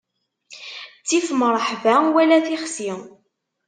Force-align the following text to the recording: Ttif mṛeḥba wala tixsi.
Ttif 1.01 1.27
mṛeḥba 1.41 1.95
wala 2.13 2.37
tixsi. 2.45 2.91